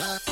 [0.00, 0.31] love.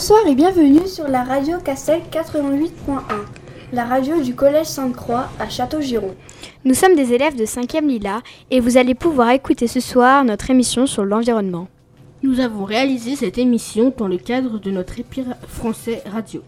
[0.00, 3.02] Bonsoir et bienvenue sur la radio Castel 88.1,
[3.74, 6.14] la radio du Collège Sainte-Croix à Château-Giron.
[6.64, 10.48] Nous sommes des élèves de 5e Lila et vous allez pouvoir écouter ce soir notre
[10.48, 11.68] émission sur l'environnement.
[12.22, 16.42] Nous avons réalisé cette émission dans le cadre de notre Épire français radio.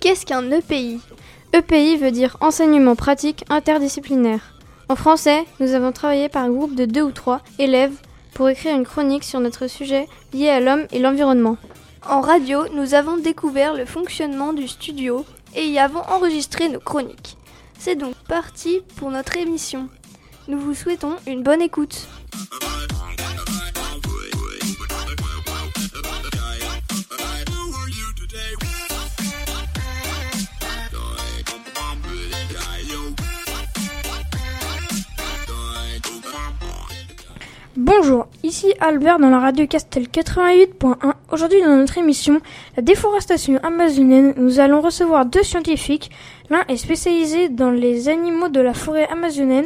[0.00, 0.98] Qu'est-ce qu'un EPI
[1.54, 4.51] EPI veut dire enseignement pratique interdisciplinaire.
[4.88, 7.94] En français, nous avons travaillé par un groupe de deux ou trois élèves
[8.34, 11.56] pour écrire une chronique sur notre sujet lié à l'homme et l'environnement.
[12.08, 17.36] En radio, nous avons découvert le fonctionnement du studio et y avons enregistré nos chroniques.
[17.78, 19.88] C'est donc parti pour notre émission.
[20.48, 22.08] Nous vous souhaitons une bonne écoute.
[37.78, 41.14] Bonjour, ici Albert dans la radio Castel 88.1.
[41.30, 42.42] Aujourd'hui dans notre émission
[42.76, 46.10] La déforestation amazonienne, nous allons recevoir deux scientifiques.
[46.50, 49.64] L'un est spécialisé dans les animaux de la forêt amazonienne,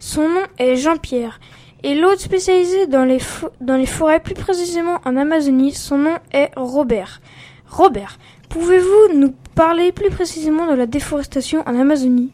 [0.00, 1.40] son nom est Jean-Pierre.
[1.82, 3.20] Et l'autre spécialisé dans les,
[3.62, 7.22] dans les forêts, plus précisément en Amazonie, son nom est Robert.
[7.70, 8.18] Robert,
[8.50, 12.32] pouvez-vous nous parler plus précisément de la déforestation en Amazonie?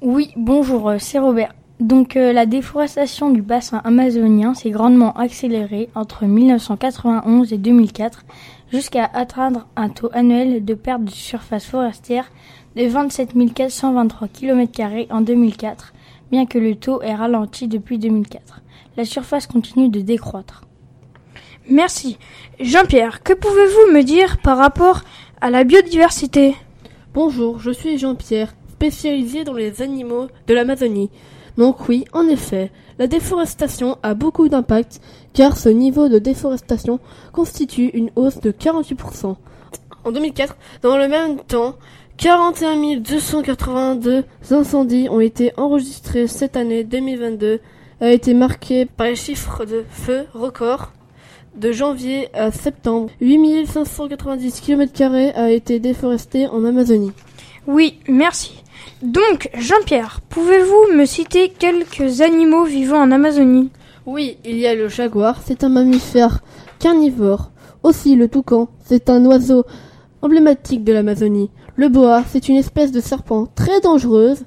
[0.00, 1.52] Oui, bonjour, euh, c'est Robert.
[1.82, 8.24] Donc euh, la déforestation du bassin amazonien s'est grandement accélérée entre 1991 et 2004
[8.70, 12.30] jusqu'à atteindre un taux annuel de perte de surface forestière
[12.76, 15.92] de 27 423 km en 2004,
[16.30, 18.62] bien que le taux ait ralenti depuis 2004.
[18.96, 20.62] La surface continue de décroître.
[21.68, 22.16] Merci.
[22.60, 25.00] Jean-Pierre, que pouvez-vous me dire par rapport
[25.40, 26.54] à la biodiversité?
[27.12, 31.10] Bonjour, je suis Jean-Pierre, spécialisé dans les animaux de l'Amazonie.
[31.56, 35.00] Donc oui, en effet, la déforestation a beaucoup d'impact
[35.32, 37.00] car ce niveau de déforestation
[37.32, 39.36] constitue une hausse de 48%.
[40.04, 41.76] En 2004, dans le même temps,
[42.16, 47.60] 41 282 incendies ont été enregistrés cette année 2022
[48.00, 50.92] a été marquée par les chiffres de feu record
[51.54, 53.10] de janvier à septembre.
[53.20, 55.02] 8590 km
[55.36, 57.12] a été déforesté en Amazonie.
[57.66, 58.61] Oui, merci.
[59.02, 63.70] Donc, Jean-Pierre, pouvez-vous me citer quelques animaux vivant en Amazonie?
[64.06, 66.40] Oui, il y a le jaguar, c'est un mammifère
[66.78, 67.50] carnivore.
[67.82, 69.64] Aussi le toucan, c'est un oiseau
[70.22, 71.50] emblématique de l'Amazonie.
[71.76, 74.44] Le boa, c'est une espèce de serpent très dangereuse.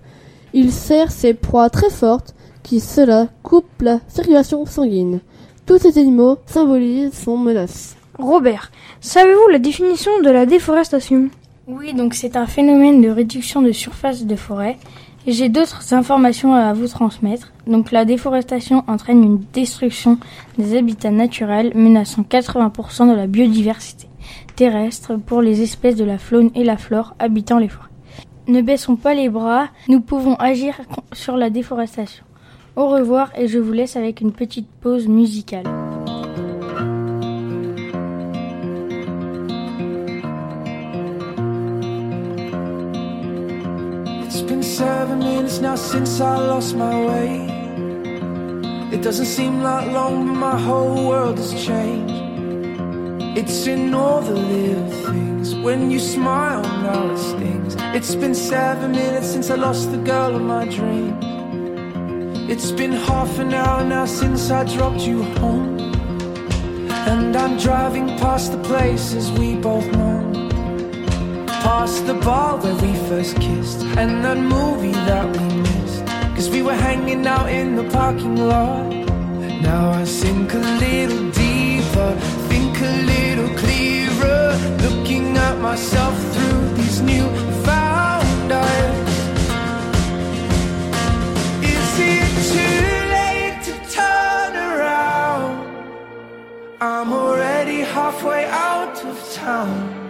[0.54, 5.20] Il serre ses proies très fortes qui, cela, coupe la circulation sanguine.
[5.66, 7.96] Tous ces animaux symbolisent son menace.
[8.18, 11.30] Robert, savez-vous la définition de la déforestation?
[11.68, 14.78] Oui, donc c'est un phénomène de réduction de surface de forêt.
[15.26, 17.54] J'ai d'autres informations à vous transmettre.
[17.66, 20.20] Donc la déforestation entraîne une destruction
[20.60, 24.08] des habitats naturels menaçant 80% de la biodiversité
[24.56, 27.90] terrestre pour les espèces de la faune et la flore habitant les forêts.
[28.48, 30.80] Ne baissons pas les bras, nous pouvons agir
[31.14, 32.24] sur la déforestation.
[32.76, 35.66] Au revoir et je vous laisse avec une petite pause musicale.
[44.76, 47.30] Seven minutes now since I lost my way.
[48.92, 52.14] It doesn't seem like long, but my whole world has changed.
[53.40, 55.56] It's in all the little things.
[55.56, 57.76] When you smile, now it stings.
[57.96, 61.24] It's been seven minutes since I lost the girl of my dreams.
[62.52, 65.80] It's been half an hour now since I dropped you home.
[67.12, 70.45] And I'm driving past the places we both know
[71.66, 76.06] past the bar where we first kissed and that movie that we missed.
[76.36, 78.88] Cause we were hanging out in the parking lot.
[79.70, 82.10] Now I sink a little deeper,
[82.52, 84.44] think a little clearer,
[84.86, 87.28] looking at myself through these new
[87.66, 89.10] found eyes.
[91.76, 95.56] Is it too late to turn around?
[96.80, 100.05] I'm already halfway out of town.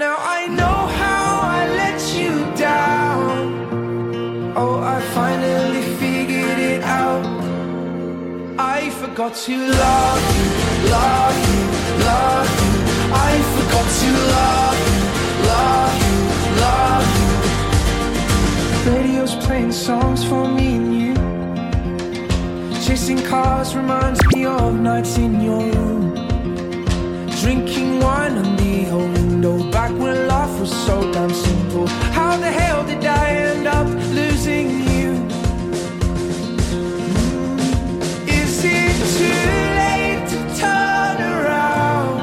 [0.00, 3.36] Now I know how I let you down.
[4.56, 7.26] Oh, I finally figured it out.
[8.58, 9.54] I forgot to
[9.84, 10.48] love you,
[10.96, 11.60] love you,
[12.10, 12.72] love you.
[13.28, 15.00] I forgot to love you,
[15.52, 16.16] love you,
[16.64, 17.28] love you.
[18.90, 21.14] Radio's playing songs for me and you.
[22.86, 26.14] Chasing cars reminds me of nights in your room.
[27.42, 29.19] Drinking wine on the old
[30.70, 31.86] was so damn simple.
[32.16, 35.10] How the hell did I end up losing you?
[36.74, 37.58] Mm,
[38.28, 39.46] Is it too
[39.80, 42.18] late to turn around?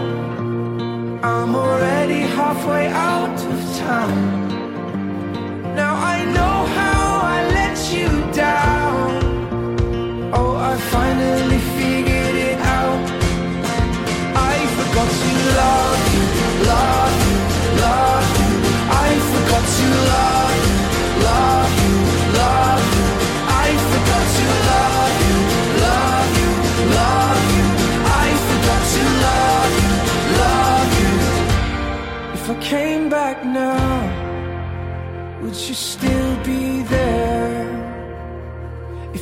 [1.24, 4.27] I'm already halfway out of town.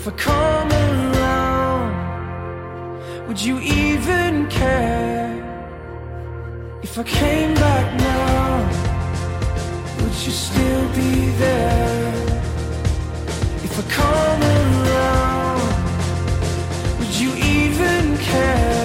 [0.06, 1.92] If I come around,
[3.28, 5.34] would you even care?
[6.84, 8.69] If I came back now,
[9.98, 12.13] would you still be there?
[13.63, 15.63] If I come around,
[17.00, 18.84] would you even care?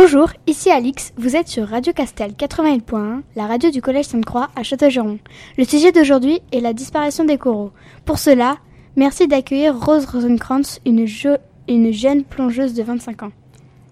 [0.00, 4.62] Bonjour, ici Alix, vous êtes sur Radio Castel 88.1, la radio du Collège Sainte-Croix à
[4.62, 5.18] Châteaugiron.
[5.56, 7.72] Le sujet d'aujourd'hui est la disparition des coraux.
[8.04, 8.58] Pour cela,
[8.94, 13.32] merci d'accueillir Rose Rosenkrantz, une jeune plongeuse de 25 ans.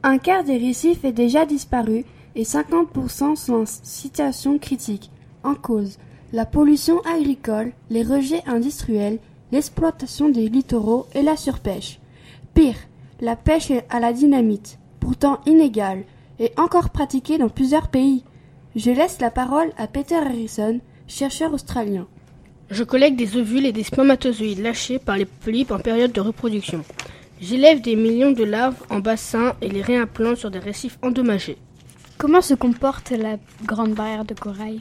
[0.05, 2.05] Un quart des récifs est déjà disparu
[2.37, 5.11] et 50% sont en situation critique.
[5.43, 5.99] En cause,
[6.32, 9.19] la pollution agricole, les rejets industriels,
[9.50, 11.99] l'exploitation des littoraux et la surpêche.
[12.55, 12.76] Pire,
[13.20, 16.05] la pêche à la dynamite, pourtant inégale,
[16.39, 18.25] est encore pratiquée dans plusieurs pays.
[18.75, 22.07] Je laisse la parole à Peter Harrison, chercheur australien.
[22.71, 26.83] Je collecte des ovules et des spermatozoïdes lâchés par les polypes en période de reproduction.
[27.41, 31.59] J'élève des millions de larves en bassin et les réimplante sur des récifs endommagés.
[32.19, 34.81] Comment se comporte la grande barrière de corail?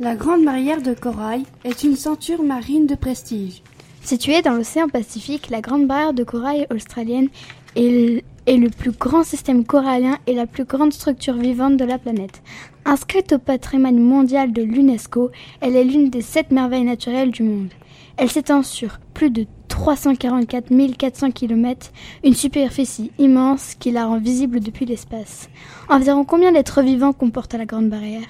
[0.00, 3.62] La Grande Barrière de Corail est une ceinture marine de prestige.
[4.02, 7.28] Située dans l'océan Pacifique, la grande barrière de corail australienne
[7.76, 11.98] est est le plus grand système corallien et la plus grande structure vivante de la
[11.98, 12.42] planète.
[12.84, 15.30] Inscrite au patrimoine mondial de l'UNESCO,
[15.60, 17.70] elle est l'une des sept merveilles naturelles du monde.
[18.16, 21.90] Elle s'étend sur plus de 344 400 km,
[22.22, 25.48] une superficie immense qui la rend visible depuis l'espace.
[25.88, 28.28] Environ combien d'êtres vivants comporte la Grande Barrière?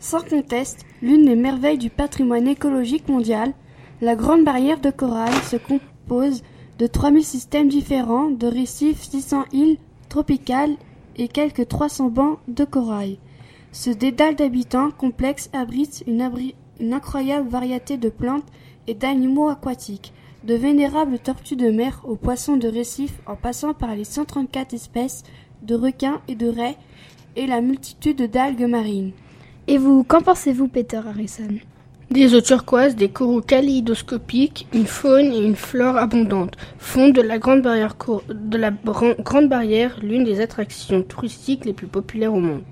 [0.00, 3.52] Sans conteste, l'une des merveilles du patrimoine écologique mondial,
[4.00, 6.42] la Grande Barrière de Corail se compose
[6.82, 9.76] de 3000 systèmes différents de récifs, 600 îles
[10.08, 10.74] tropicales
[11.14, 13.20] et quelques 300 bancs de corail.
[13.70, 16.28] Ce dédale d'habitants complexe abrite une,
[16.92, 18.50] incroyable variété de plantes
[18.88, 20.12] et d'animaux aquatiques,
[20.42, 25.22] de vénérables tortues de mer aux poissons de récif en passant par les 134 espèces
[25.62, 26.78] de requins et de raies
[27.36, 29.12] et la multitude d'algues marines.
[29.68, 31.60] Et vous, qu'en pensez-vous, Peter Harrison?
[32.12, 37.38] Des eaux turquoises, des coraux kaléidoscopiques, une faune et une flore abondantes font de la
[37.38, 37.96] Grande Barrière,
[38.28, 42.64] de la Grande Barrière l'une des attractions touristiques les plus populaires au monde.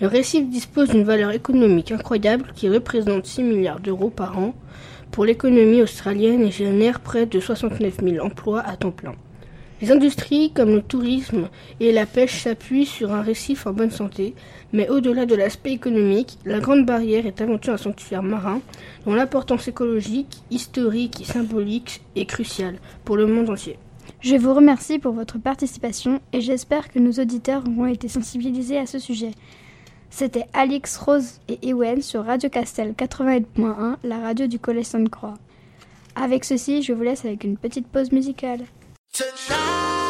[0.00, 4.54] Le récif dispose d'une valeur économique incroyable qui représente 6 milliards d'euros par an
[5.10, 9.16] pour l'économie australienne et génère près de 69 000 emplois à temps plein.
[9.82, 14.34] Les industries comme le tourisme et la pêche s'appuient sur un récif en bonne santé,
[14.72, 18.62] mais au-delà de l'aspect économique, la Grande Barrière est avant tout un sanctuaire marin
[19.04, 23.78] dont l'importance écologique, historique et symbolique est cruciale pour le monde entier.
[24.20, 28.86] Je vous remercie pour votre participation et j'espère que nos auditeurs auront été sensibilisés à
[28.86, 29.32] ce sujet.
[30.08, 35.34] C'était Alix, Rose et Ewen sur Radio Castel 88.1, la radio du Collège Sainte-Croix.
[36.14, 38.60] Avec ceci, je vous laisse avec une petite pause musicale.
[39.16, 40.05] 存在。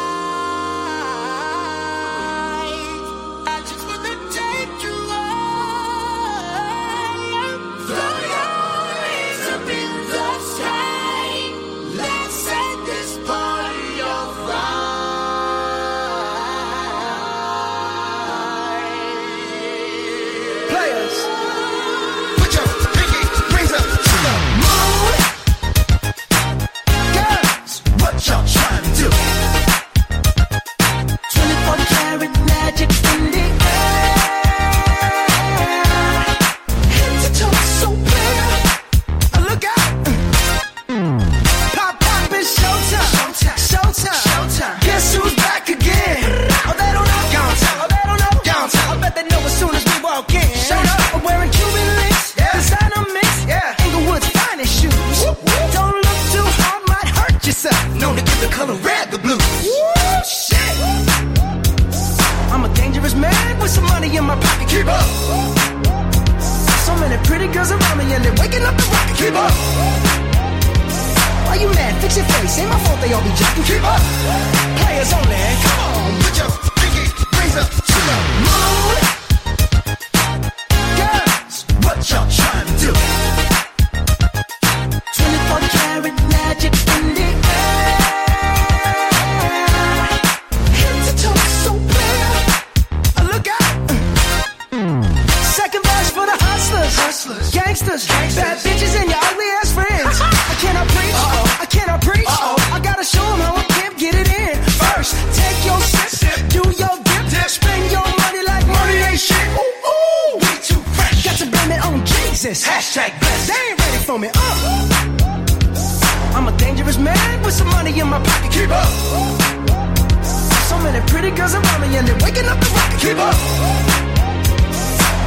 [123.07, 123.35] keep up.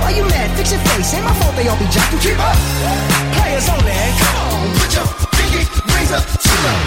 [0.02, 0.48] Why you mad?
[0.56, 1.14] Fix your face.
[1.14, 2.20] Ain't my fault they all be jocking.
[2.20, 2.56] Keep up.
[3.36, 3.96] Players only.
[4.20, 6.79] Come on, put your pinky razor to the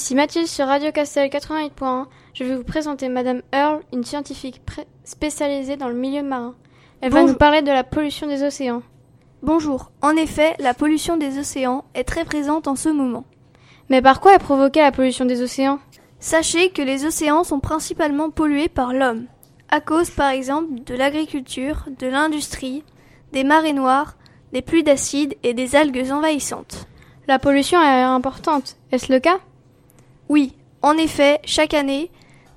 [0.00, 2.06] Ici Mathilde sur Radio Castel 88.1.
[2.32, 4.62] Je vais vous présenter Madame Earle, une scientifique
[5.04, 6.54] spécialisée dans le milieu marin.
[7.02, 8.82] Elle va nous parler de la pollution des océans.
[9.42, 9.92] Bonjour.
[10.00, 13.26] En effet, la pollution des océans est très présente en ce moment.
[13.90, 15.80] Mais par quoi est provoquée la pollution des océans?
[16.18, 19.26] Sachez que les océans sont principalement pollués par l'homme,
[19.68, 22.84] à cause par exemple de l'agriculture, de l'industrie,
[23.32, 24.16] des marées noires,
[24.54, 26.86] des pluies d'acide et des algues envahissantes.
[27.28, 29.40] La pollution est importante, est-ce le cas?
[30.30, 32.08] Oui, en effet, chaque année,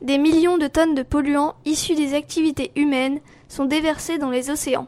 [0.04, 4.86] des millions de tonnes de polluants issus des activités humaines sont déversées dans les océans.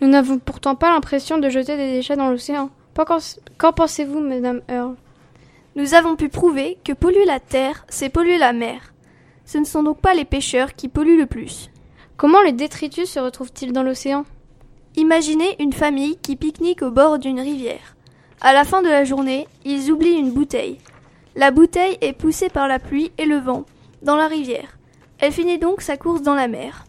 [0.00, 2.70] Nous n'avons pourtant pas l'impression de jeter des déchets dans l'océan.
[3.56, 4.96] Qu'en pensez-vous, Madame Earle?
[5.76, 8.94] Nous avons pu prouver que polluer la terre, c'est polluer la mer.
[9.44, 11.70] Ce ne sont donc pas les pêcheurs qui polluent le plus.
[12.16, 14.24] Comment les détritus se retrouvent-ils dans l'océan?
[14.96, 17.94] Imaginez une famille qui pique-nique au bord d'une rivière.
[18.40, 20.78] À la fin de la journée, ils oublient une bouteille.
[21.34, 23.64] La bouteille est poussée par la pluie et le vent
[24.02, 24.76] dans la rivière.
[25.18, 26.84] Elle finit donc sa course dans la mer.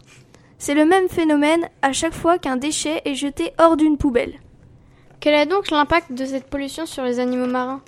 [0.57, 4.33] C'est le même phénomène à chaque fois qu'un déchet est jeté hors d'une poubelle.
[5.21, 7.81] Quel est donc l'impact de cette pollution sur les animaux marins?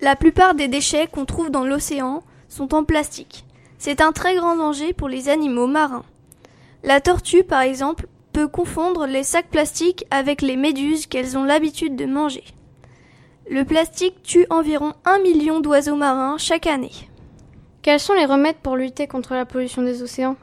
[0.00, 3.44] La plupart des déchets qu'on trouve dans l'océan sont en plastique.
[3.78, 6.04] C'est un très grand danger pour les animaux marins.
[6.84, 11.96] La tortue, par exemple, peut confondre les sacs plastiques avec les méduses qu'elles ont l'habitude
[11.96, 12.44] de manger.
[13.52, 16.92] Le plastique tue environ un million d'oiseaux marins chaque année.
[17.82, 20.36] Quels sont les remèdes pour lutter contre la pollution des océans?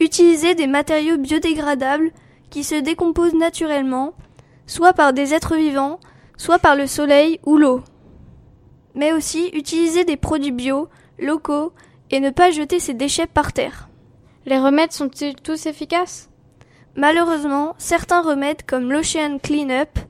[0.00, 2.10] Utiliser des matériaux biodégradables
[2.50, 4.14] qui se décomposent naturellement,
[4.66, 6.00] soit par des êtres vivants,
[6.36, 7.82] soit par le soleil ou l'eau.
[8.96, 10.88] Mais aussi utiliser des produits bio,
[11.20, 11.72] locaux,
[12.10, 13.88] et ne pas jeter ses déchets par terre.
[14.44, 16.30] Les remèdes sont-ils tous efficaces?
[16.96, 20.00] Malheureusement, certains remèdes comme l'Ocean Cleanup,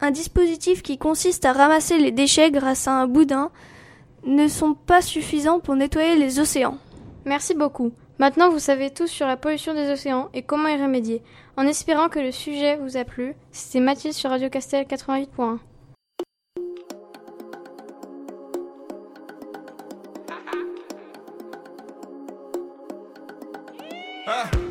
[0.00, 3.50] un dispositif qui consiste à ramasser les déchets grâce à un boudin,
[4.24, 6.78] ne sont pas suffisants pour nettoyer les océans.
[7.24, 7.92] Merci beaucoup.
[8.18, 11.22] Maintenant, vous savez tout sur la pollution des océans et comment y remédier.
[11.56, 15.58] En espérant que le sujet vous a plu, c'était Mathilde sur Radio Castel 88.1.
[24.26, 24.69] Ah, c'est plus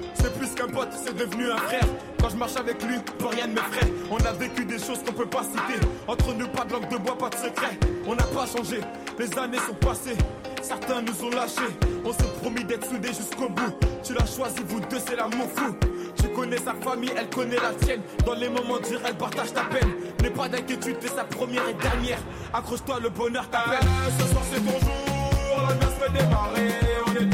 [0.60, 1.84] qu'un pote, c'est devenu un frère.
[2.20, 3.92] Quand je marche avec lui, plus rien ne m'effraie.
[4.12, 5.80] On a vécu des choses qu'on peut pas citer.
[6.08, 7.80] Entre nous, pas de langue de bois, pas de secret.
[8.06, 8.82] On n'a pas changé,
[9.18, 10.18] les années sont passées.
[10.62, 11.74] Certains nous ont lâchés.
[12.04, 13.74] On s'est promis d'être soudés jusqu'au bout.
[14.04, 15.76] Tu l'as choisi, vous deux, c'est l'amour fou.
[16.22, 18.02] Tu connais sa famille, elle connaît la tienne.
[18.26, 19.90] Dans les moments durs, elle partage ta peine.
[20.22, 22.20] N'aie pas d'inquiétude, t'es sa première et dernière.
[22.54, 23.88] Accroche-toi, le bonheur t'appelle.
[24.20, 25.10] ce soir, c'est ton jour.
[25.70, 26.74] La se fait démarrer.
[27.08, 27.29] On est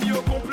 [0.00, 0.43] grand.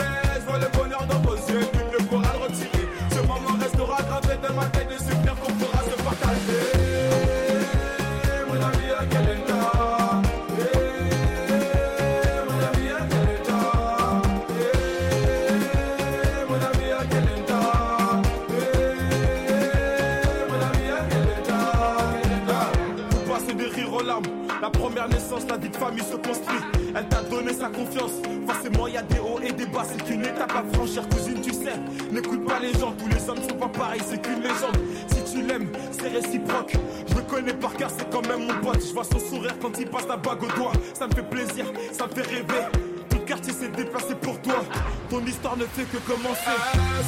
[33.62, 34.02] Pas pareils.
[34.06, 34.78] C'est qu'une légende.
[35.08, 36.74] Si tu l'aimes, c'est réciproque.
[37.08, 38.82] Je le connais par cœur, c'est quand même mon pote.
[38.86, 40.74] Je vois son sourire quand il passe la bague au doigt.
[40.94, 42.64] Ça me fait plaisir, ça me fait rêver.
[43.10, 44.64] Tout le quartier s'est déplacé pour toi.
[45.10, 46.58] Ton histoire ne fait que commencer.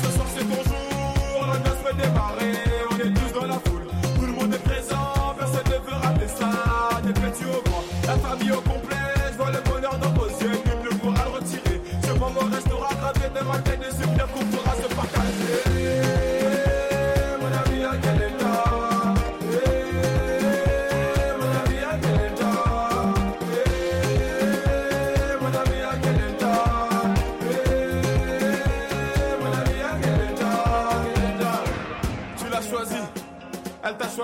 [0.03, 0.43] ce soir, c'est.
[1.43, 2.72] La fait démarrer.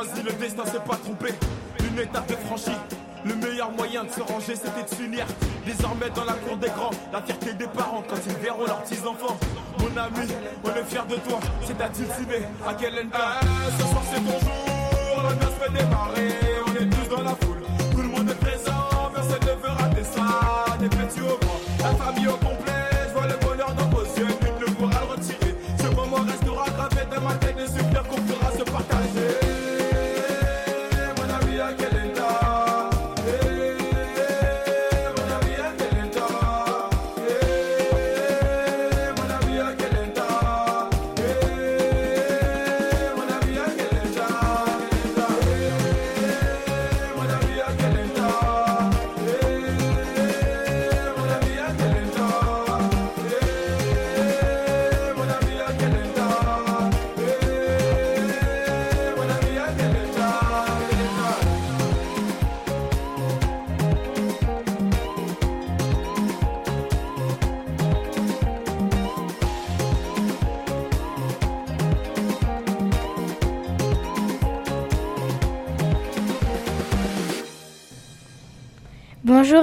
[0.03, 1.33] Choisi, le destin s'est pas trompé.
[1.79, 2.77] Une étape est franchie.
[3.25, 5.25] Le meilleur moyen de se ranger, c'était de s'unir.
[5.65, 9.37] Désormais, dans la cour des grands, la fierté des parents quand ils verront leurs petits-enfants.
[9.79, 10.27] Mon ami,
[10.63, 11.39] on est fiers de toi.
[11.65, 13.39] C'est à Tilsiné, à quel état
[13.77, 15.23] Ce soir, c'est ton jour.
[15.23, 16.58] La mer se fait démarrer.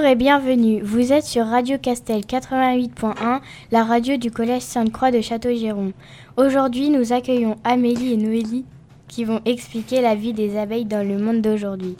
[0.06, 0.82] Et bienvenue.
[0.82, 3.40] Vous êtes sur Radio Castel 88.1,
[3.72, 5.92] la radio du collège Sainte-Croix de Château-Giron.
[6.36, 8.64] Aujourd'hui, nous accueillons Amélie et Noélie
[9.08, 11.96] qui vont expliquer la vie des abeilles dans le monde d'aujourd'hui.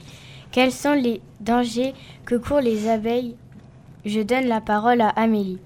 [0.53, 3.35] Quels sont les dangers que courent les abeilles?
[4.05, 5.59] Je donne la parole à Amélie.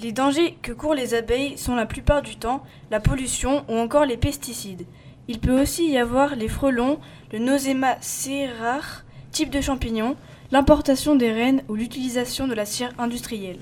[0.00, 4.06] Les dangers que courent les abeilles sont la plupart du temps la pollution ou encore
[4.06, 4.86] les pesticides.
[5.28, 6.98] Il peut aussi y avoir les frelons,
[7.32, 10.16] le Nosema cerare, type de champignon,
[10.52, 13.58] l'importation des rennes ou l'utilisation de la cire industrielle.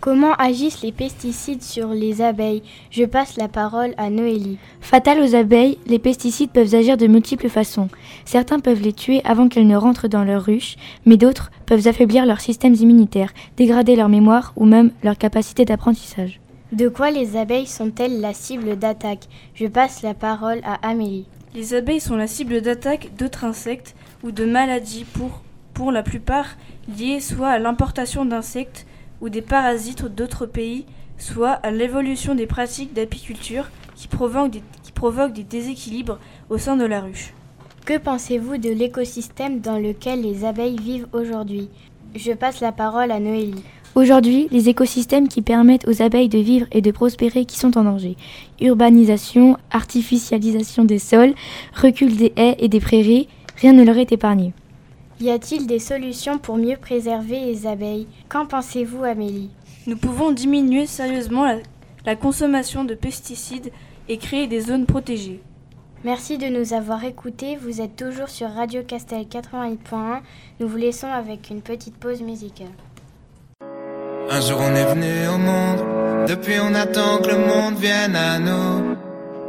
[0.00, 2.62] Comment agissent les pesticides sur les abeilles?
[2.92, 4.58] Je passe la parole à Noélie.
[4.80, 7.88] Fatal aux abeilles, les pesticides peuvent agir de multiples façons.
[8.24, 12.26] Certains peuvent les tuer avant qu'elles ne rentrent dans leur ruche, mais d'autres peuvent affaiblir
[12.26, 16.40] leurs systèmes immunitaires, dégrader leur mémoire ou même leur capacité d'apprentissage.
[16.70, 19.26] De quoi les abeilles sont-elles la cible d'attaque?
[19.54, 21.26] Je passe la parole à Amélie.
[21.56, 25.42] Les abeilles sont la cible d'attaque d'autres insectes ou de maladies pour,
[25.78, 26.56] pour la plupart
[26.98, 28.84] liées soit à l'importation d'insectes
[29.20, 30.86] ou des parasites d'autres pays,
[31.18, 36.18] soit à l'évolution des pratiques d'apiculture qui provoquent des, qui provoquent des déséquilibres
[36.50, 37.32] au sein de la ruche.
[37.86, 41.68] Que pensez-vous de l'écosystème dans lequel les abeilles vivent aujourd'hui?
[42.16, 43.62] Je passe la parole à Noélie.
[43.94, 47.84] Aujourd'hui, les écosystèmes qui permettent aux abeilles de vivre et de prospérer qui sont en
[47.84, 48.16] danger.
[48.60, 51.34] Urbanisation, artificialisation des sols,
[51.72, 54.52] recul des haies et des prairies, rien ne leur est épargné.
[55.20, 58.06] Y a-t-il des solutions pour mieux préserver les abeilles?
[58.28, 59.50] Qu'en pensez-vous Amélie?
[59.88, 61.56] Nous pouvons diminuer sérieusement la,
[62.06, 63.72] la consommation de pesticides
[64.08, 65.40] et créer des zones protégées.
[66.04, 67.56] Merci de nous avoir écoutés.
[67.56, 70.20] Vous êtes toujours sur Radio Castel 88.1.
[70.60, 72.68] Nous vous laissons avec une petite pause musicale.
[74.30, 78.38] Un jour on est venu au monde, depuis on attend que le monde vienne à
[78.38, 79.07] nous.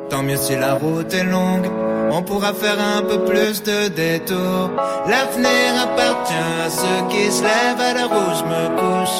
[0.09, 1.69] Tant mieux si la route est longue,
[2.11, 4.71] on pourra faire un peu plus de détours.
[5.07, 6.33] L'avenir appartient
[6.65, 9.17] à ceux qui se lèvent à l'heure où je me couche.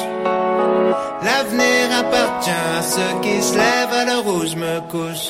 [1.22, 5.28] L'avenir appartient à ceux qui se lèvent à l'heure où je me couche.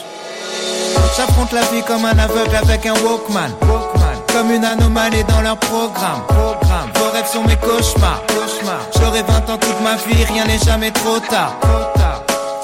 [1.17, 3.51] J'affronte la vie comme un aveugle avec un Walkman.
[3.61, 4.17] Walkman.
[4.33, 6.23] Comme une anomalie dans leur programme.
[6.27, 6.91] programme.
[6.95, 8.23] Vos rêves sont mes cauchemars.
[8.29, 8.87] cauchemars.
[8.99, 10.91] J'aurai 20 ans toute ma vie, rien n'est jamais.
[10.91, 11.57] Trop tard.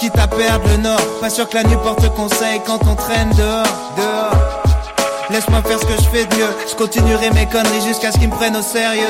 [0.06, 3.28] Quitte à perdre le nord, pas sûr que la nuit porte conseil quand on traîne
[3.30, 3.66] dehors.
[3.96, 4.62] Dehors.
[5.30, 6.54] Laisse-moi faire ce que je fais de mieux.
[6.70, 9.02] Je continuerai mes conneries jusqu'à ce qu'ils me prennent au sérieux.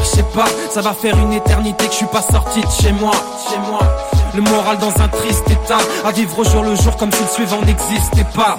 [0.00, 0.46] Je sais pas.
[0.70, 3.12] Ça va faire une éternité que je suis pas sorti de chez moi,
[3.48, 3.80] chez moi.
[4.34, 7.28] Le moral dans un triste état, à vivre au jour le jour comme si le
[7.28, 8.56] suivant n'existait pas.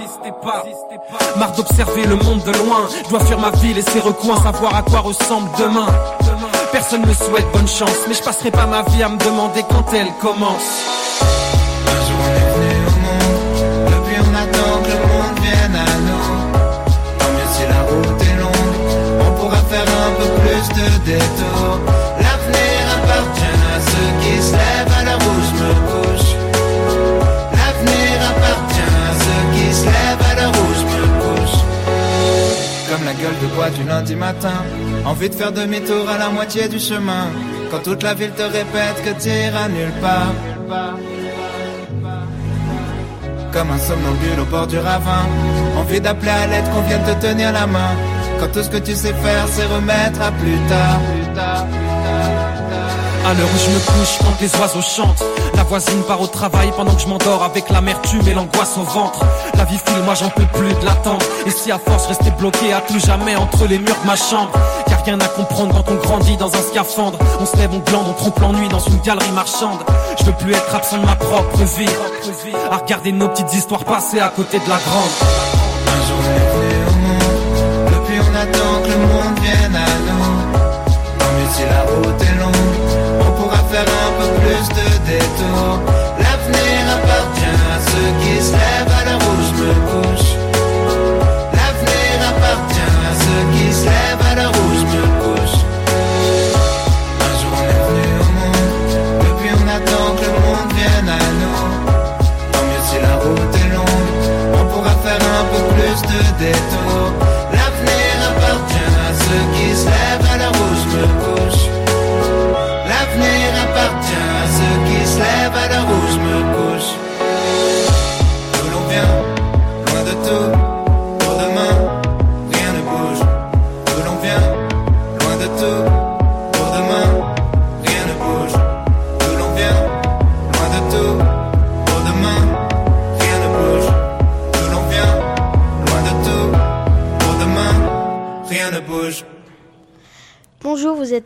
[1.37, 4.73] Marre d'observer le monde de loin, je dois fuir ma ville et ses recoins, savoir
[4.73, 5.87] à quoi ressemble demain.
[6.71, 9.93] Personne me souhaite bonne chance, mais je passerai pas ma vie à me demander quand
[9.93, 10.83] elle commence.
[22.23, 26.29] L'avenir appartient à ceux qui se lèvent à où je me couche.
[27.51, 31.57] L'avenir appartient à ceux qui se lèvent à l'heure où je me couche.
[32.89, 34.63] Comme la gueule de bois du lundi matin,
[35.05, 37.27] envie de faire demi-tour à la moitié du chemin.
[37.69, 40.33] Quand toute la ville te répète que t'iras nulle part.
[43.51, 45.25] Comme un somnambule au bord du ravin
[45.77, 47.91] Envie d'appeler à l'aide qu'on vienne te tenir la main
[48.45, 50.99] Quand tout ce que tu sais faire c'est remettre à plus tard.
[53.25, 55.23] À l'heure où je me couche, quand les oiseaux chantent
[55.55, 59.25] La voisine part au travail pendant que je m'endors Avec l'amertume et l'angoisse au ventre.
[59.57, 61.25] La vie file, moi j'en peux plus de l'attendre.
[61.47, 64.51] Et si à force rester bloqué à plus jamais Entre les murs de ma chambre.
[64.89, 67.17] Y'a rien à comprendre quand on grandit dans un scaphandre.
[67.39, 69.79] On se lève, on glande, on trompe l'ennui dans une galerie marchande.
[70.19, 71.89] Je veux plus être absent de ma propre vie.
[72.69, 76.84] À regarder nos petites histoires passer à côté de la grande
[81.19, 82.77] Tant mieux si la route est longue
[83.21, 85.79] On pourra faire un peu plus de détours.
[86.19, 90.29] L'avenir appartient à ceux qui se lèvent à où je me couche.
[91.57, 95.57] L'avenir appartient à ceux qui se lèvent à où je me couche.
[97.27, 98.91] Un jour on est venu au monde
[99.25, 101.63] Depuis on attend que le monde vienne à nous.
[102.51, 104.13] Tant mieux si la route est longue
[104.53, 106.84] On pourra faire un peu plus de détours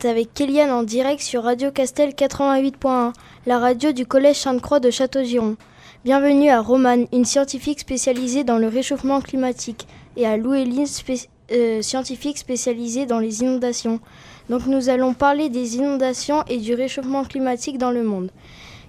[0.04, 3.12] avec Kéliane en direct sur Radio Castel 88.1,
[3.46, 5.56] la radio du collège Sainte-Croix de Château-Giron.
[6.04, 9.86] Bienvenue à Romane, une scientifique spécialisée dans le réchauffement climatique,
[10.16, 10.86] et à Louéline,
[11.52, 14.00] euh, scientifique spécialisée dans les inondations.
[14.48, 18.30] Donc nous allons parler des inondations et du réchauffement climatique dans le monde.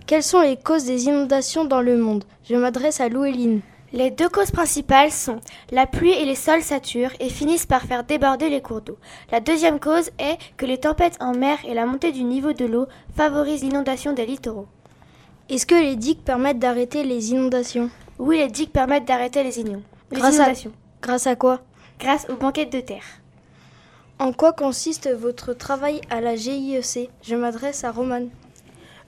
[0.08, 2.24] Quelles sont les causes des inondations dans le monde?
[2.50, 3.62] Je m'adresse à Louéline.
[3.94, 8.06] Les deux causes principales sont la pluie et les sols saturent et finissent par faire
[8.06, 8.98] déborder les cours d'eau.
[9.34, 12.64] La deuxième cause est que les tempêtes en mer et la montée du niveau de
[12.64, 14.68] l'eau favorisent l'inondation des littoraux.
[15.50, 17.90] Est-ce que les digues permettent d'arrêter les inondations?
[18.18, 19.84] Oui, les digues permettent d'arrêter les, inondations.
[20.10, 20.70] grâce inondations.
[20.70, 21.60] À, grâce à quoi?
[22.00, 23.04] Grâce aux banquettes de terre.
[24.20, 28.30] En quoi consiste votre travail à la GIEC Je m'adresse à Romane.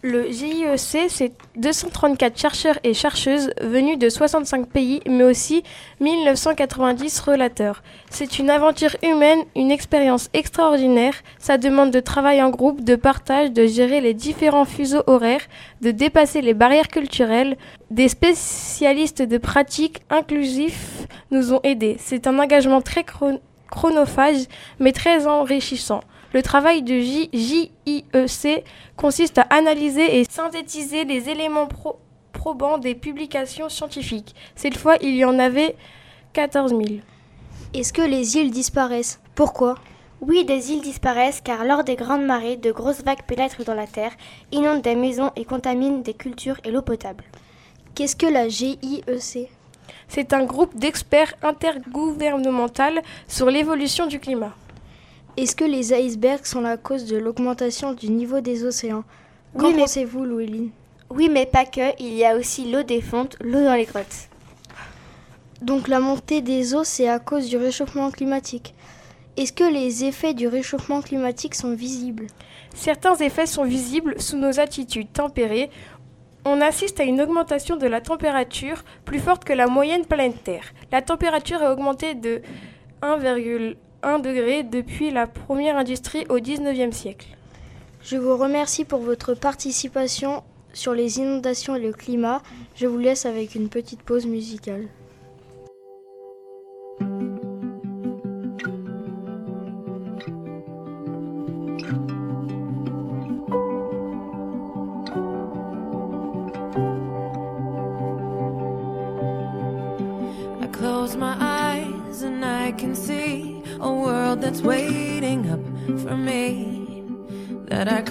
[0.06, 5.64] Le GIEC, c'est 234 chercheurs et chercheuses venus de 65 pays, mais aussi
[6.02, 7.82] 1990 relateurs.
[8.10, 11.14] C'est une aventure humaine, une expérience extraordinaire.
[11.40, 15.48] Ça demande de travail en groupe, de partage, de gérer les différents fuseaux horaires,
[15.80, 17.56] de dépasser les barrières culturelles.
[17.90, 21.96] Des spécialistes de pratiques inclusifs nous ont aidés.
[21.98, 23.06] C'est un engagement très
[23.70, 24.48] chronophage,
[24.82, 26.02] mais très enrichissant.
[26.34, 28.66] Le travail de JIEC
[28.98, 31.70] consiste à analyser et synthétiser les éléments
[32.32, 34.34] probants des publications scientifiques.
[34.56, 35.76] Cette fois, il y en avait
[36.34, 36.84] 14 000.
[37.76, 39.20] Est-ce que les îles disparaissent?
[39.36, 39.76] Pourquoi?
[40.22, 43.86] Oui, des îles disparaissent car lors des grandes marées, de grosses vagues pénètrent dans la
[43.86, 44.14] terre,
[44.52, 47.26] inondent des maisons et contaminent des cultures et l'eau potable.
[47.94, 49.52] Qu'est-ce que la GIEC
[50.08, 54.56] C'est un groupe d'experts intergouvernemental sur l'évolution du climat.
[55.36, 59.04] Est-ce que les icebergs sont la cause de l'augmentation du niveau des océans?
[59.58, 60.70] Qu'en oui, pensez-vous, Louéline
[61.10, 62.00] Oui, mais pas que.
[62.00, 64.30] Il y a aussi l'eau des fontes, l'eau dans les grottes.
[65.64, 68.76] Donc la montée des eaux, c'est à cause du réchauffement climatique.
[69.36, 72.28] Est-ce que les effets du réchauffement climatique sont visibles?
[72.76, 75.72] Certains effets sont visibles sous nos attitudes tempérées.
[76.46, 80.74] On assiste à une augmentation de la température plus forte que la moyenne planétaire.
[80.92, 82.44] La température a augmenté de
[83.02, 87.28] 1,1 1 degré depuis la première industrie au 19e siècle.
[88.04, 92.42] Je vous remercie pour votre participation sur les inondations et le climat.
[92.76, 94.88] Je vous laisse avec une petite pause musicale.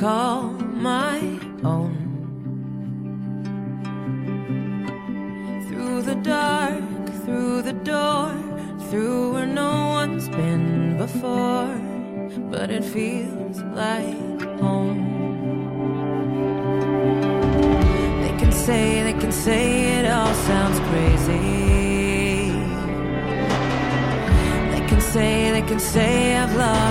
[0.03, 0.51] Call
[0.91, 1.19] my
[1.63, 1.95] own.
[5.69, 6.83] Through the dark,
[7.25, 8.35] through the door,
[8.89, 11.73] through where no one's been before,
[12.51, 15.03] but it feels like home.
[18.23, 19.65] They can say, they can say
[19.99, 22.51] it all sounds crazy.
[24.73, 26.82] They can say, they can say I've lost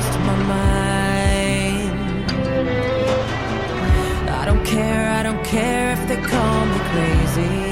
[4.72, 7.71] care, I don't care if they call me crazy.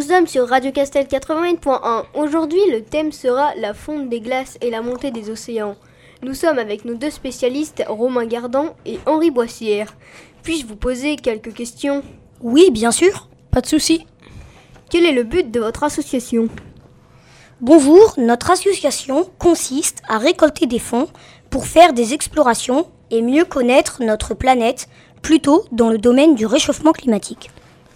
[0.00, 2.04] Nous sommes sur Radio Castel 88.1.
[2.14, 5.76] Aujourd'hui, le thème sera la fonte des glaces et la montée des océans.
[6.22, 9.94] Nous sommes avec nos deux spécialistes, Romain Gardan et Henri Boissière.
[10.42, 12.02] Puis-je vous poser quelques questions?
[12.40, 13.28] Oui, bien sûr.
[13.50, 14.06] Pas de souci.
[14.88, 16.48] Quel est le but de votre association?
[17.60, 21.08] Bonjour, notre association consiste à récolter des fonds
[21.50, 24.88] pour faire des explorations et mieux connaître notre planète,
[25.20, 27.50] plutôt dans le domaine du réchauffement climatique.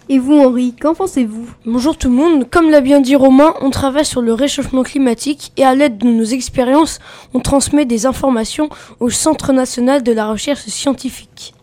[0.07, 2.47] Et vous, Henri, qu'en pensez-vous Bonjour tout le monde.
[2.51, 6.07] Comme l'a bien dit Romain, on travaille sur le réchauffement climatique et à l'aide de
[6.07, 6.99] nos expériences,
[7.33, 11.55] on transmet des informations au Centre national de la recherche scientifique.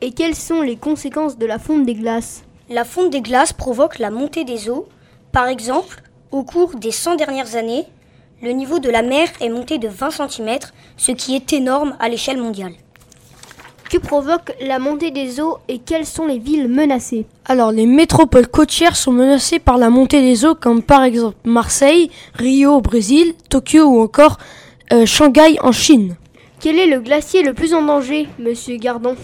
[0.00, 3.98] Et quelles sont les conséquences de la fonte des glaces La fonte des glaces provoque
[3.98, 4.88] la montée des eaux.
[5.30, 7.84] Par exemple, au cours des 100 dernières années,
[8.42, 10.58] le niveau de la mer est monté de 20 cm,
[10.96, 12.72] ce qui est énorme à l'échelle mondiale.
[13.94, 18.48] Que provoque la montée des eaux et quelles sont les villes menacées Alors, les métropoles
[18.48, 23.34] côtières sont menacées par la montée des eaux, comme par exemple Marseille, Rio au Brésil,
[23.50, 24.38] Tokyo ou encore
[24.92, 26.16] euh, Shanghai en Chine.
[26.58, 29.14] Quel est le glacier le plus en danger, monsieur Gardon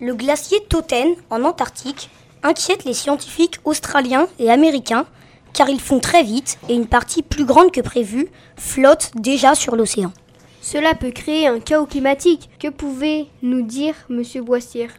[0.00, 2.08] Le glacier Toten, en Antarctique,
[2.42, 5.04] inquiète les scientifiques australiens et américains
[5.52, 9.76] car ils font très vite et une partie plus grande que prévu flotte déjà sur
[9.76, 10.10] l'océan.
[10.62, 12.50] Cela peut créer un chaos climatique.
[12.58, 14.90] Que pouvez-nous dire, monsieur Boissière?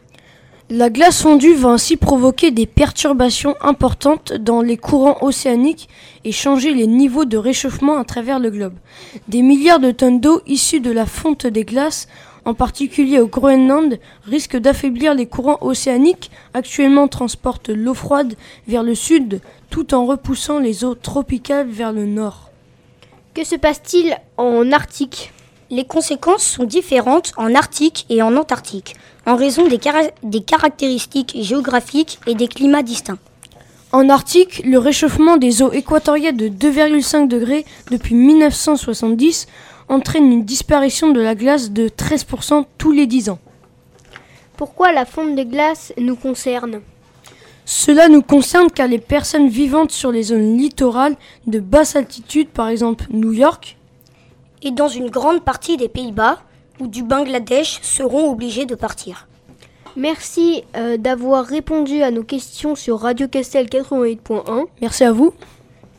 [0.70, 5.88] La glace fondue va ainsi provoquer des perturbations importantes dans les courants océaniques
[6.24, 8.74] et changer les niveaux de réchauffement à travers le globe.
[9.28, 12.08] Des milliards de tonnes d'eau issues de la fonte des glaces,
[12.44, 16.30] en particulier au Groenland, risquent d'affaiblir les courants océaniques.
[16.54, 18.34] Actuellement transportent l'eau froide
[18.66, 22.50] vers le sud tout en repoussant les eaux tropicales vers le nord.
[23.34, 25.32] Que se passe-t-il en Arctique?
[25.72, 29.80] Les conséquences sont différentes en Arctique et en Antarctique, en raison des,
[30.22, 33.16] des caractéristiques géographiques et des climats distincts.
[33.90, 39.46] En Arctique, le réchauffement des eaux équatoriales de 2,5 degrés depuis 1970
[39.88, 43.38] entraîne une disparition de la glace de 13% tous les 10 ans.
[44.58, 46.82] Pourquoi la fonte des glaces nous concerne?
[47.64, 52.68] Cela nous concerne car les personnes vivantes sur les zones littorales de basse altitude, par
[52.68, 53.78] exemple New York,
[54.62, 56.38] et dans une grande partie des Pays-Bas
[56.80, 59.26] ou du Bangladesh seront obligées de partir.
[59.96, 64.64] Merci euh, d'avoir répondu à nos questions sur Radio Castel 88.1.
[64.80, 65.34] Merci à vous.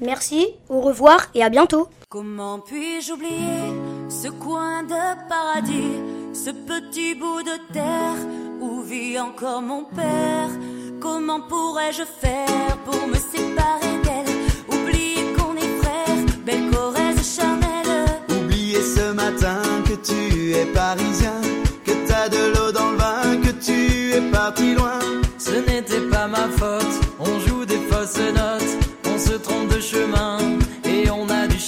[0.01, 1.87] Merci, au revoir et à bientôt.
[2.09, 3.71] Comment puis-je oublier
[4.09, 5.99] ce coin de paradis,
[6.33, 8.15] ce petit bout de terre
[8.59, 10.49] où vit encore mon père?
[10.99, 14.33] Comment pourrais-je faire pour me séparer d'elle?
[14.67, 17.23] Oublier qu'on est frères, belle Corrèze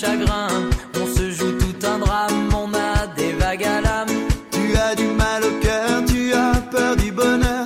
[0.05, 0.47] chagrin.
[1.01, 4.15] On se joue tout un drame, on a des vagues à l'âme.
[4.51, 7.65] Tu as du mal au cœur, tu as peur du bonheur.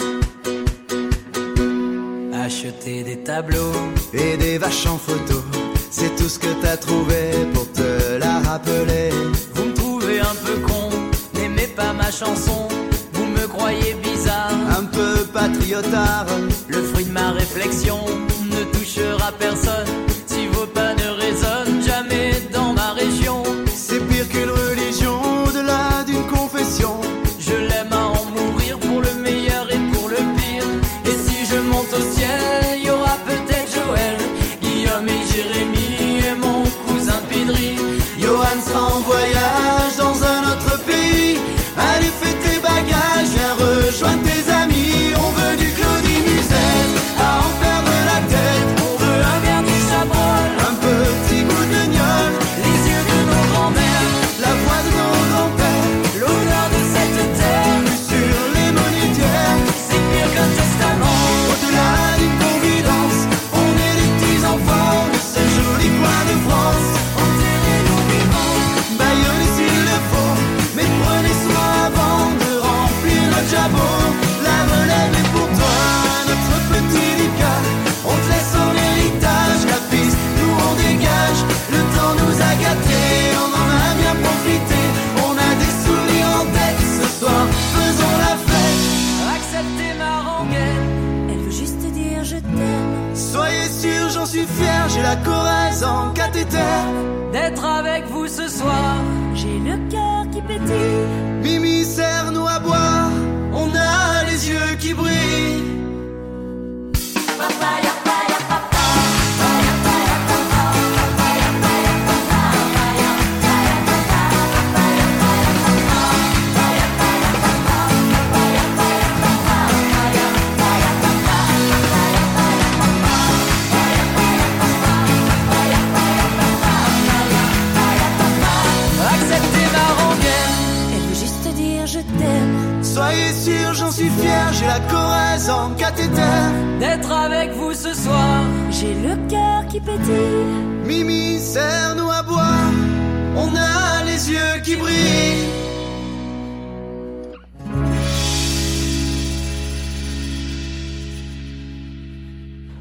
[2.46, 3.74] Acheter des tableaux
[4.14, 5.44] et des vaches en photo,
[5.92, 7.22] c'est tout ce que t'as trouvé
[7.54, 9.10] pour te la rappeler.
[9.54, 10.90] Vous me trouvez un peu con,
[11.36, 12.68] n'aimez pas ma chanson,
[13.14, 16.26] vous me croyez bizarre, un peu patriotard.
[16.68, 18.00] Le fruit de ma réflexion
[18.54, 19.92] ne touchera personne
[20.26, 21.79] si vos pas ne résonnent
[22.52, 23.44] dans ma région.
[23.74, 27.00] C'est pire qu'une religion au-delà d'une confession.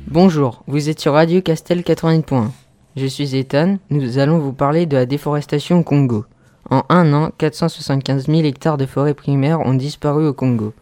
[0.08, 2.48] Bonjour, vous êtes sur Radio Castel 80.1.
[2.96, 6.24] Je suis Ethan, nous allons vous parler de la déforestation au Congo.
[6.68, 10.74] En un an, 475 000 hectares de forêts primaires ont disparu au Congo.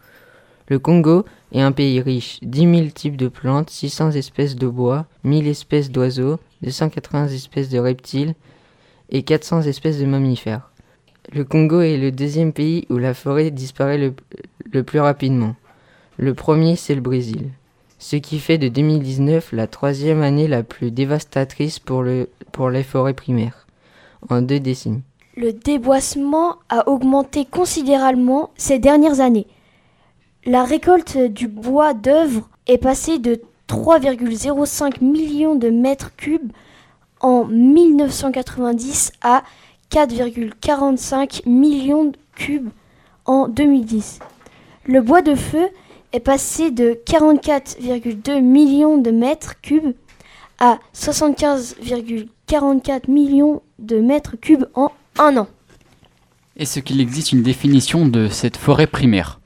[0.67, 5.05] Le Congo est un pays riche, 10 000 types de plantes, 600 espèces de bois,
[5.23, 8.33] 1000 espèces d'oiseaux, 280 espèces de reptiles
[9.11, 10.71] et 400 espèces de mammifères.
[11.33, 13.97] Le Congo est le deuxième pays où la forêt disparaît
[14.71, 15.55] le, plus rapidement.
[16.17, 17.49] Le premier, c'est le Brésil
[17.99, 23.67] ce qui fait de 2019 la troisième année la plus dévastatrice pour les forêts primaires,
[24.29, 25.01] en deux décennies.
[25.35, 29.47] Le déboissement a augmenté considérablement ces dernières années.
[30.45, 36.51] La récolte du bois d'œuvre est passée de 3,05 millions de mètres cubes
[37.19, 39.43] en 1990 à
[39.91, 42.69] 4,45 millions de cubes
[43.25, 44.17] en 2010.
[44.85, 45.69] Le bois de feu
[46.13, 49.93] est passé de 44,2 millions de mètres cubes
[50.59, 55.47] à 75,44 millions de mètres cubes en un an.
[56.55, 59.39] Est-ce qu'il existe une définition de cette forêt primaire?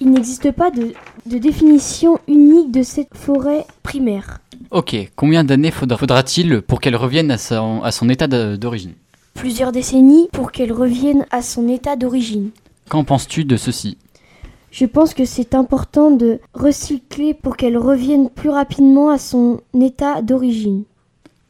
[0.00, 0.92] Il n'existe pas de,
[1.26, 4.38] de, définition unique de cette forêt primaire.
[4.70, 8.94] Ok, combien d'années faudra-t-il pour qu'elle revienne à son, à son état d'origine?
[9.38, 12.50] Plusieurs décennies pour qu'elle revienne à son état d'origine.
[12.88, 13.96] Qu'en penses-tu de ceci?
[14.72, 20.22] Je pense que c'est important de recycler pour qu'elle revienne plus rapidement à son état
[20.22, 20.82] d'origine.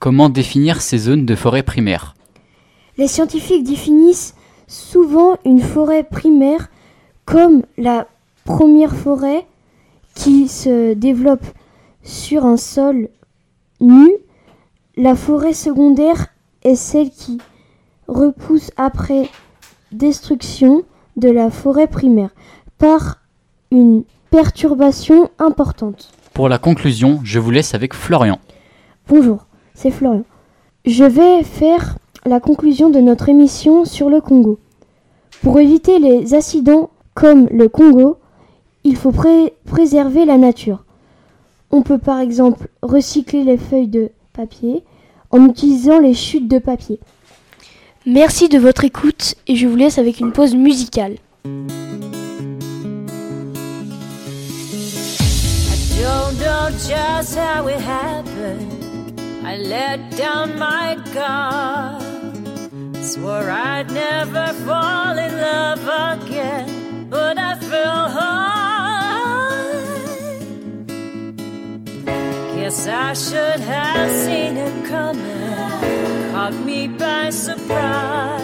[0.01, 2.14] Comment définir ces zones de forêt primaire?
[2.99, 4.34] Les scientifiques définissent
[4.66, 6.68] souvent une forêt primaire
[7.24, 8.07] comme la
[8.45, 9.47] première forêt
[10.14, 11.47] qui se développe
[12.03, 13.09] sur un sol
[13.80, 14.11] nu.
[14.99, 16.26] La forêt secondaire
[16.64, 17.39] est celle qui
[18.09, 19.29] repousse après
[19.93, 20.83] destruction
[21.17, 22.31] de la forêt primaire
[22.79, 23.19] par
[23.71, 26.11] une perturbation importante.
[26.35, 28.39] Pour la conclusion, je vous laisse avec Florian.
[29.09, 30.25] Bonjour, c'est Florian.
[30.85, 34.59] Je vais faire la conclusion de notre émission sur le Congo.
[35.43, 38.19] Pour éviter les accidents comme le Congo,
[38.85, 40.85] il faut pré préserver la nature.
[41.71, 44.85] On peut par exemple recycler les feuilles de papier
[45.31, 47.01] en utilisant les chutes de papier.
[48.11, 51.17] Merci de votre écoute et je vous laisse avec une pause musicale.
[56.01, 59.21] don't know just how it happened.
[59.45, 62.01] I let down my guard.
[63.05, 68.58] Swore I'd never fall in love again, but I fell hard.
[72.69, 78.43] Guess I should have seen it coming, caught me by surprise.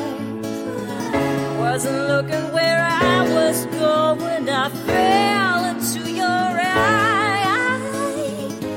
[1.59, 7.83] Wasn't looking where I was going, I fell into your eyes.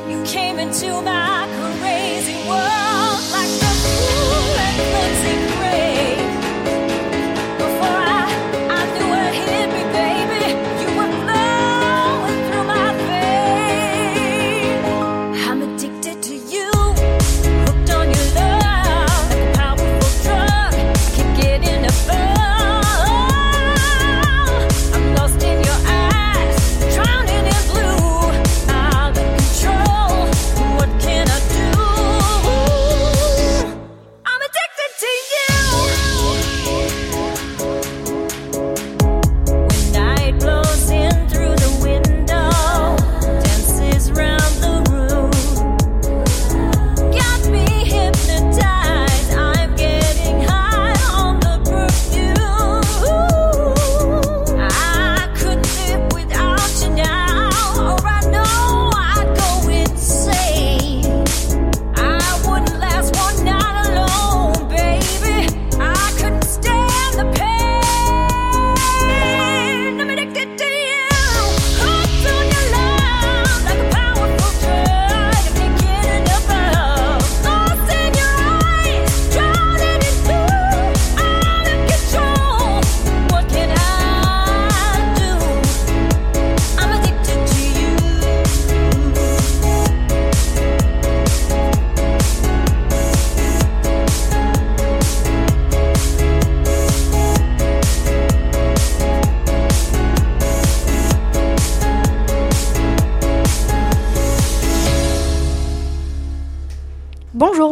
[0.10, 1.48] You came into my
[1.80, 4.78] crazy world like the cool and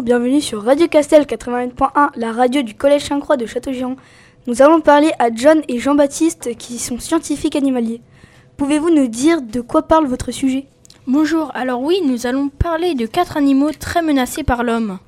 [0.06, 3.96] bienvenue sur Radio Castel 81.1, la radio du Collège Saint-Croix de Châteaugiron.
[4.46, 8.02] Nous allons parler à John et Jean-Baptiste qui sont scientifiques animaliers.
[8.56, 10.68] Pouvez-vous nous dire de quoi parle votre sujet?
[11.08, 15.00] Bonjour, alors oui, nous allons parler de quatre animaux très menacés par l'homme.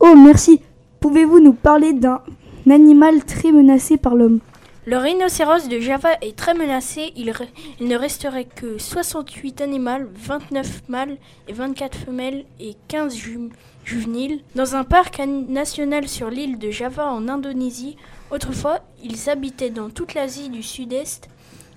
[0.00, 0.60] Oh, merci.
[0.98, 2.20] Pouvez-vous nous parler d'un
[2.68, 4.40] animal très menacé par l'homme?
[4.88, 7.32] Le rhinocéros de Java est très menacé, il,
[7.80, 11.16] ne resterait que 68 animaux, 29 mâles
[11.48, 13.50] et 24 femelles et 15 ju-
[13.84, 15.18] juvéniles dans un parc
[15.48, 17.96] national sur l'île de Java en Indonésie.
[18.30, 21.28] Autrefois, ils habitaient dans toute l'Asie du Sud-Est,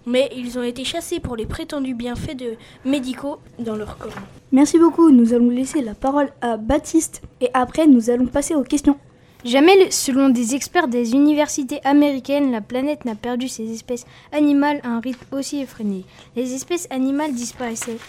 [0.06, 2.54] mais ils ont été chassés pour les prétendus bienfaits de
[2.86, 4.14] médicaux dans leur corps.
[4.52, 5.10] Merci beaucoup.
[5.10, 8.98] Nous allons laisser la parole à Baptiste et après nous allons passer aux questions.
[9.46, 14.90] Jamais, selon des experts des universités américaines, la planète n'a perdu ses espèces animales à
[14.90, 16.04] un rythme aussi effréné.
[16.36, 18.00] Les espèces animales disparaissaient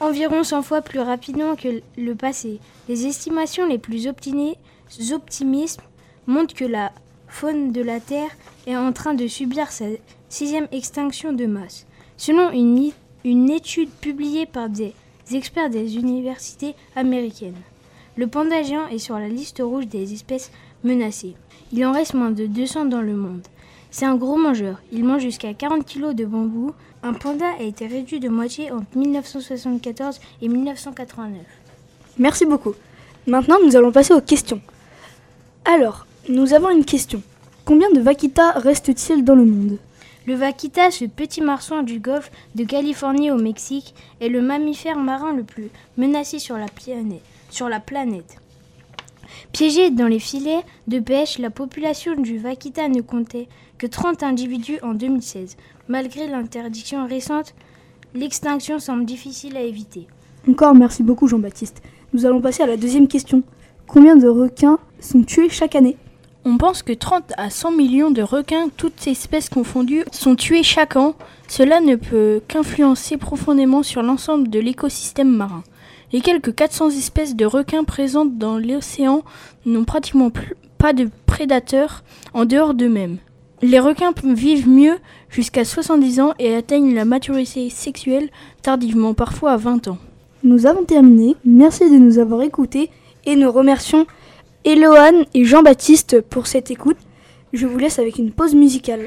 [0.00, 2.60] environ 100 fois plus rapidement que le passé.
[2.90, 5.80] Les estimations les plus optimistes
[6.26, 6.92] montrent que la
[7.26, 8.30] faune de la Terre
[8.66, 9.86] est en train de subir sa
[10.28, 11.86] sixième extinction de masse.
[12.18, 12.92] Selon une,
[13.24, 14.92] une étude publiée par des
[15.32, 17.56] experts des universités américaines.
[18.16, 20.52] Le panda géant est sur la liste rouge des espèces
[20.84, 21.34] menacées.
[21.72, 23.42] Il en reste moins de 200 dans le monde.
[23.90, 24.80] C'est un gros mangeur.
[24.92, 26.72] Il mange jusqu'à 40 kg de bambou.
[27.02, 31.42] Un panda a été réduit de moitié entre 1974 et 1989.
[32.18, 32.74] Merci beaucoup.
[33.26, 34.60] Maintenant, nous allons passer aux questions.
[35.64, 37.20] Alors, nous avons une question.
[37.64, 39.78] Combien de vaquitas reste-t-il dans le monde?
[40.26, 45.32] Le vaquita, ce petit marsouin du golfe de Californie au Mexique, est le mammifère marin
[45.32, 47.22] le plus menacé sur la planète.
[47.54, 48.38] Sur la planète.
[49.52, 53.46] Piégé dans les filets de pêche, la population du vaquita ne comptait
[53.78, 55.56] que 30 individus en 2016.
[55.86, 57.54] Malgré l'interdiction récente,
[58.12, 60.08] l'extinction semble difficile à éviter.
[60.50, 61.80] Encore merci beaucoup Jean-Baptiste.
[62.12, 63.44] Nous allons passer à la deuxième question.
[63.86, 65.96] Combien de requins sont tués chaque année?
[66.44, 70.96] On pense que 30 à 100 millions de requins, toutes espèces confondues, sont tués chaque
[70.96, 71.14] an.
[71.46, 75.62] Cela ne peut qu'influencer profondément sur l'ensemble de l'écosystème marin.
[76.12, 79.22] Les quelques 400 espèces de requins présentes dans l'océan
[79.66, 80.30] n'ont pratiquement
[80.78, 83.18] pas de prédateurs en dehors d'eux-mêmes.
[83.62, 84.98] Les requins vivent mieux
[85.30, 88.28] jusqu'à 70 ans et atteignent la maturité sexuelle
[88.62, 89.98] tardivement, parfois à 20 ans.
[90.42, 91.36] Nous avons terminé.
[91.44, 92.90] Merci de nous avoir écoutés
[93.24, 94.06] et nous remercions
[94.64, 96.98] Eloane et Jean-Baptiste pour cette écoute.
[97.54, 99.06] Je vous laisse avec une pause musicale.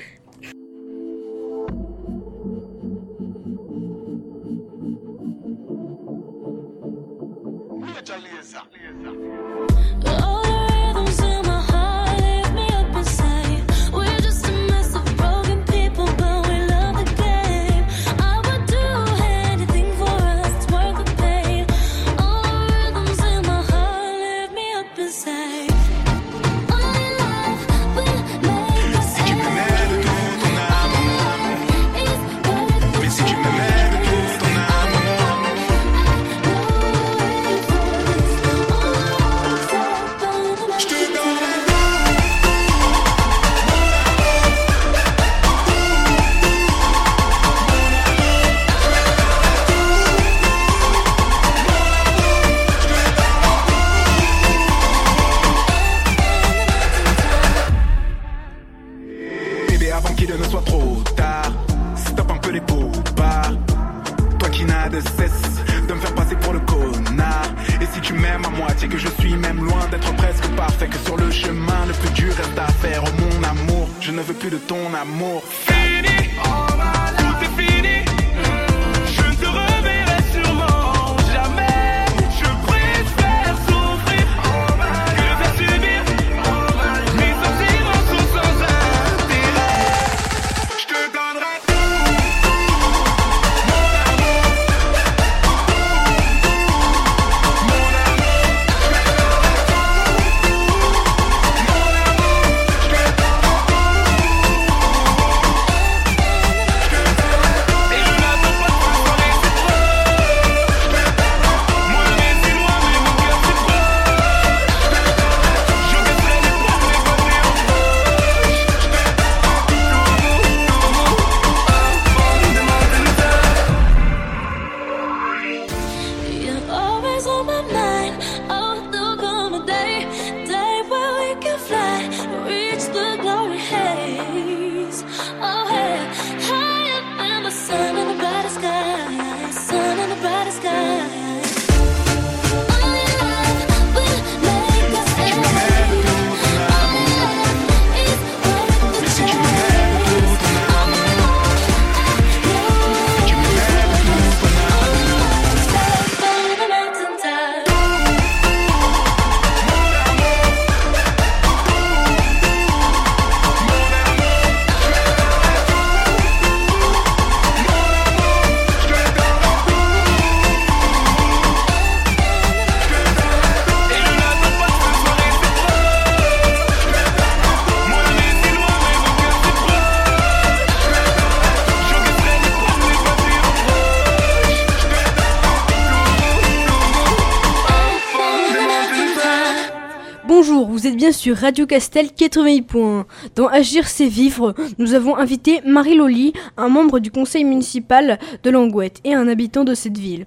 [191.28, 193.04] Sur Radio Castel 80.1.
[193.36, 198.50] Dans Agir c'est vivre, nous avons invité Marie Loli, un membre du conseil municipal de
[198.50, 200.24] Langouette et un habitant de cette ville.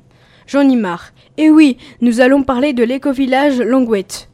[0.47, 1.13] J'en ai marre.
[1.39, 4.29] Et oui, nous allons parler de l'éco-village Langouette.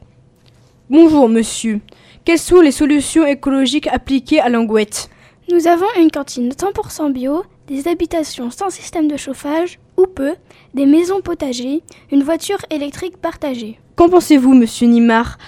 [0.90, 1.78] Bonjour monsieur.
[2.24, 5.08] Quelles sont les solutions écologiques appliquées à Langouette?
[5.52, 10.34] Nous avons une cantine 100% bio, des habitations sans système de chauffage, ou peu,
[10.74, 13.78] des maisons potagées, une voiture électrique partagée.
[13.94, 15.38] Qu'en pensez-vous, monsieur Nimar,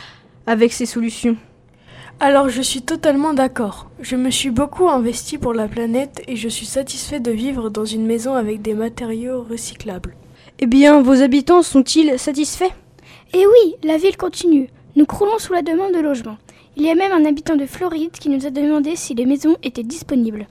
[0.49, 1.37] avec ces solutions
[2.21, 3.91] Alors je suis totalement d'accord.
[4.01, 7.85] Je me suis beaucoup investi pour la planète et je suis satisfait de vivre dans
[7.85, 10.17] une maison avec des matériaux recyclables.
[10.59, 12.73] Eh bien, vos habitants sont-ils satisfaits?
[13.35, 14.71] Eh oui, la ville continue.
[14.97, 16.39] Nous croulons sous la demande de logement.
[16.77, 19.57] Il y a même un habitant de Floride qui nous a demandé si les maisons
[19.63, 20.47] étaient disponibles.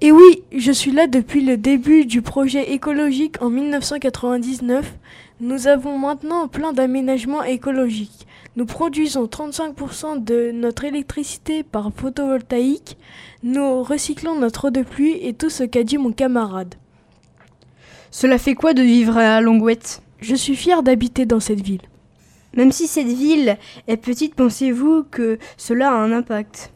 [0.00, 4.94] Et oui, je suis là depuis le début du projet écologique en 1999.
[5.40, 8.26] Nous avons maintenant plein d'aménagements écologiques.
[8.60, 12.98] Nous produisons 35% de notre électricité par photovoltaïque.
[13.42, 16.74] Nous recyclons notre eau de pluie et tout ce qu'a dit mon camarade.
[18.10, 20.02] Cela fait quoi de vivre à Longouette?
[20.20, 21.80] Je suis fier d'habiter dans cette ville.
[22.52, 23.56] Même si cette ville
[23.88, 26.70] est petite, pensez-vous que cela a un impact?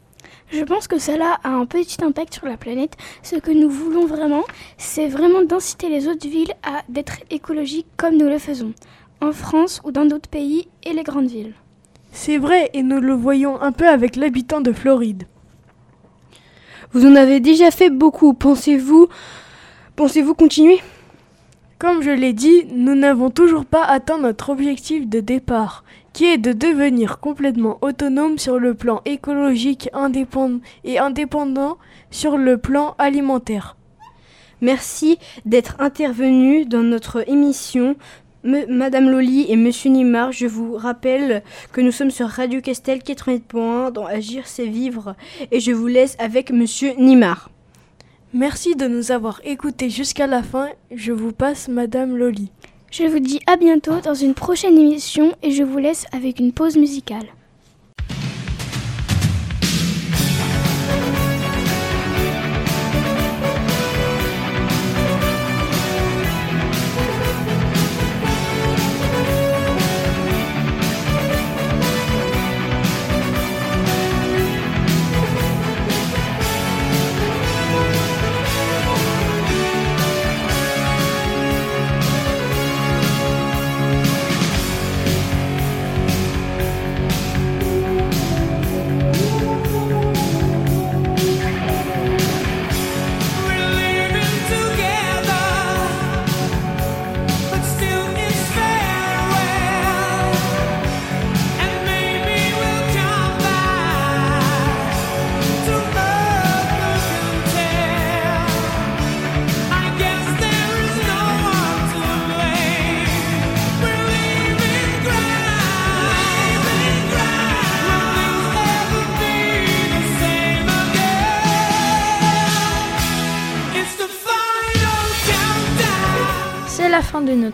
[0.51, 2.97] Je pense que cela a un petit impact sur la planète.
[3.21, 4.43] Ce que nous voulons vraiment,
[4.79, 8.73] c'est vraiment d'inciter les autres villes à d'être écologiques comme nous le faisons,
[9.21, 11.53] en France ou dans d'autres pays et les grandes villes.
[12.17, 15.25] C'est vrai, et nous le voyons un peu avec l'habitant de Floride.
[16.93, 19.09] Vous en avez déjà fait beaucoup, pensez-vous?
[19.97, 20.79] Pensez-vous continuer?
[21.77, 26.37] Comme je l'ai dit, nous n'avons toujours pas atteint notre objectif de départ qui est
[26.37, 31.77] de devenir complètement autonome sur le plan écologique indépendant et indépendant
[32.11, 33.75] sur le plan alimentaire.
[34.61, 37.97] Merci d'être intervenu dans notre émission.
[38.45, 41.41] Madame Loli et Monsieur Nimar, je vous rappelle
[41.71, 45.15] que nous sommes sur Radio Castel 80.1 dans Agir c'est vivre
[45.51, 47.49] et je vous laisse avec Monsieur Nimar.
[48.35, 50.69] Merci de nous avoir écoutés jusqu'à la fin.
[50.91, 52.51] Je vous passe Madame Loli.
[52.91, 56.53] Je vous dis à bientôt dans une prochaine émission et je vous laisse avec une
[56.53, 57.25] pause musicale.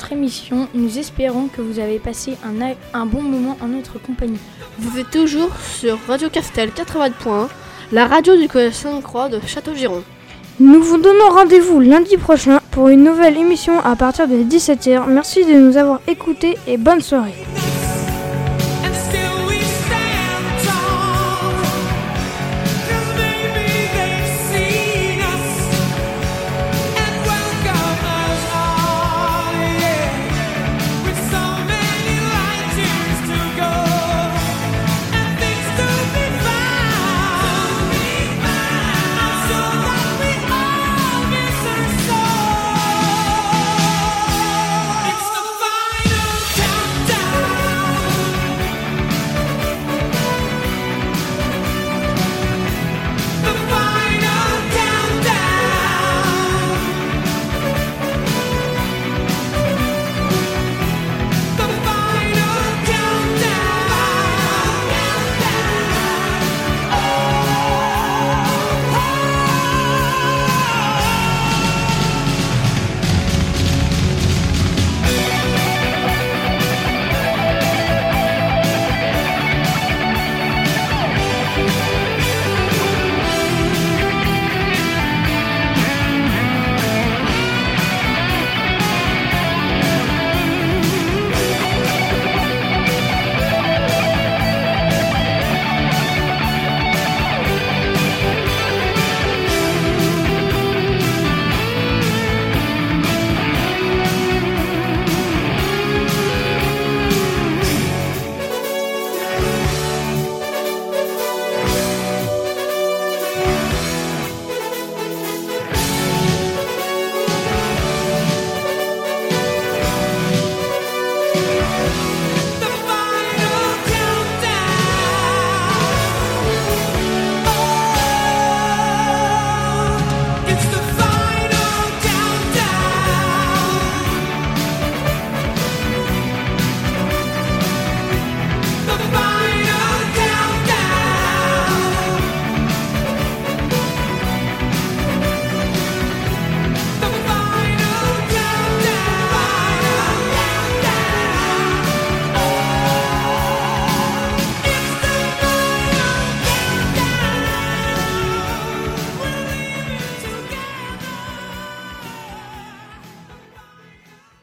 [0.02, 0.68] Notre émission.
[0.74, 4.40] Nous espérons que vous avez passé un, un bon moment en notre compagnie.
[4.80, 7.48] Vous êtes toujours sur Radio Castel 80.1,
[7.92, 10.02] la radio du Collège Sainte-Croix de Château-Giron.
[10.60, 15.04] Nous vous donnons rendez-vous lundi prochain pour une nouvelle émission à partir de 17h.
[15.08, 17.36] Merci de nous avoir écoutés et bonne soirée.